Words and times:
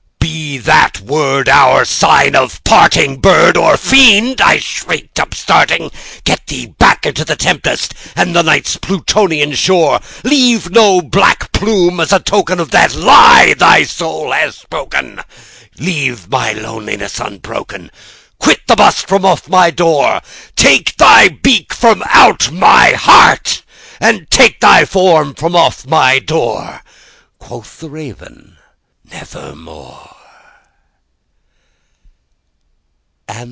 "Be 0.21 0.57
that 0.57 0.99
word 0.99 1.47
our 1.49 1.85
sign 1.85 2.35
of 2.35 2.63
parting, 2.63 3.17
bird 3.19 3.57
or 3.57 3.77
fiend!" 3.77 4.41
I 4.41 4.57
shrieked, 4.59 5.17
upstarting:"Get 5.17 6.45
thee 6.47 6.67
back 6.67 7.05
into 7.05 7.25
the 7.25 7.37
tempest 7.37 7.95
and 8.17 8.35
the 8.35 8.43
Night's 8.43 8.75
Plutonian 8.77 9.53
shore! 9.55 10.01
Leave 10.23 10.69
no 10.69 11.01
black 11.01 11.51
plume 11.53 11.99
as 12.01 12.11
a 12.11 12.19
token 12.19 12.59
of 12.59 12.69
that 12.71 12.93
lie 12.93 13.55
thy 13.57 13.83
soul 13.85 14.31
hath 14.33 14.55
spoken! 14.55 15.23
Leave 15.79 16.29
my 16.29 16.51
loneliness 16.51 17.19
unbroken! 17.19 17.89
quit 18.37 18.59
the 18.67 18.75
bust 18.75 19.09
above 19.09 19.49
my 19.49 19.71
door! 19.71 20.21
Take 20.55 20.95
thy 20.97 21.29
beak 21.29 21.73
from 21.73 22.03
out 22.09 22.51
my 22.51 22.91
heart, 22.91 23.63
and 24.01 24.29
take 24.29 24.59
thy 24.59 24.83
form 24.85 25.33
from 25.33 25.55
off 25.55 25.87
my 25.87 26.19
door!"Quoth 26.19 27.79
the 27.79 27.89
Raven, 27.89 28.57
"Nevermore." 29.09 30.09